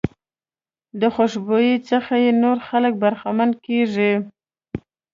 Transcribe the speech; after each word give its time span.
د 0.99 1.01
خوشبويۍ 1.15 1.73
څخه 1.89 2.13
یې 2.23 2.31
نور 2.43 2.57
خلک 2.67 2.93
برخمن 3.03 3.49
کېږي. 3.65 4.13